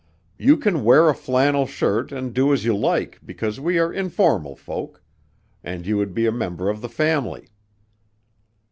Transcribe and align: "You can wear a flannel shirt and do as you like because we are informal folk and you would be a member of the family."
"You 0.39 0.57
can 0.57 0.83
wear 0.83 1.09
a 1.09 1.13
flannel 1.13 1.67
shirt 1.67 2.11
and 2.11 2.33
do 2.33 2.51
as 2.51 2.65
you 2.65 2.75
like 2.75 3.19
because 3.23 3.59
we 3.59 3.77
are 3.77 3.93
informal 3.93 4.55
folk 4.55 5.03
and 5.63 5.85
you 5.85 5.95
would 5.97 6.15
be 6.15 6.25
a 6.25 6.31
member 6.31 6.69
of 6.69 6.81
the 6.81 6.89
family." 6.89 7.49